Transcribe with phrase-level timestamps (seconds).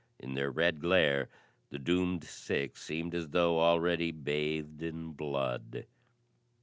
[0.17, 1.29] In their red glare
[1.69, 5.85] the doomed six seemed as though already bathed in blood.